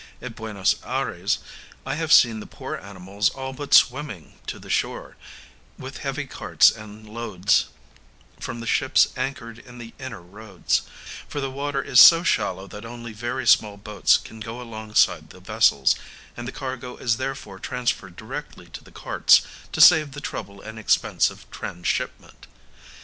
At 0.19 0.35
Buenos 0.35 0.77
Ayres 0.83 1.37
I 1.85 1.93
have 1.93 2.11
seen 2.11 2.39
the 2.39 2.47
poor 2.47 2.75
animals 2.75 3.29
all 3.29 3.53
but 3.53 3.71
swimming 3.71 4.39
to 4.47 4.57
the 4.57 4.67
shore, 4.67 5.15
with 5.77 5.99
heavy 5.99 6.25
carts 6.25 6.71
and 6.71 7.07
loads, 7.07 7.65
from 8.39 8.61
the 8.61 8.65
ships 8.65 9.09
anchored 9.15 9.59
in 9.59 9.77
the 9.77 9.93
inner 9.99 10.23
roads; 10.23 10.81
for 11.27 11.39
the 11.39 11.51
water 11.51 11.83
is 11.83 12.01
so 12.01 12.23
shallow 12.23 12.65
that 12.65 12.83
only 12.83 13.13
very 13.13 13.45
small 13.45 13.77
boats 13.77 14.17
can 14.17 14.39
go 14.39 14.59
alongside 14.59 15.29
the 15.29 15.39
vessels, 15.39 15.93
and 16.35 16.47
the 16.47 16.51
cargo 16.51 16.97
is 16.97 17.17
therefore 17.17 17.59
transferred 17.59 18.15
directly 18.15 18.65
to 18.69 18.83
the 18.83 18.91
carts 18.91 19.43
to 19.71 19.79
save 19.79 20.13
the 20.13 20.19
trouble 20.19 20.61
and 20.61 20.79
expense 20.79 21.29
of 21.29 21.47
transshipment. 21.51 22.47